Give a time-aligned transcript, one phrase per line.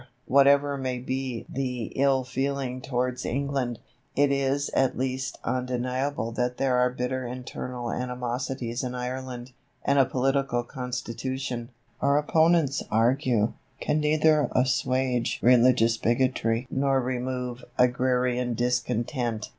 [0.25, 3.77] Whatever may be the ill feeling towards England,
[4.15, 9.51] it is at least undeniable that there are bitter internal animosities in Ireland,
[9.85, 11.69] and a political constitution,
[12.01, 19.49] our opponents argue, can neither assuage religious bigotry nor remove agrarian discontent.